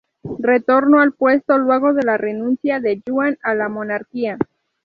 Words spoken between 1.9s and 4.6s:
de la renuncia de Yuan a la monarquía.